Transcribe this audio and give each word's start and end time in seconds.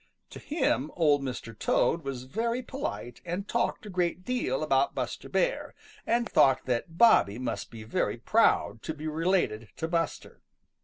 To 0.31 0.39
him 0.39 0.89
Old 0.95 1.21
Mr. 1.21 1.55
Toad 1.55 2.03
was 2.03 2.23
very 2.23 2.63
polite 2.63 3.21
and 3.23 3.47
talked 3.47 3.85
a 3.85 3.89
great 3.91 4.25
deal 4.25 4.63
about 4.63 4.95
Buster 4.95 5.29
Bear, 5.29 5.75
and 6.07 6.27
thought 6.27 6.65
that 6.65 6.97
Bobby 6.97 7.37
must 7.37 7.69
be 7.69 7.83
very 7.83 8.17
proud 8.17 8.81
to 8.81 8.95
be 8.95 9.05
related 9.05 9.69
to 9.77 9.87
Buster. 9.87 10.41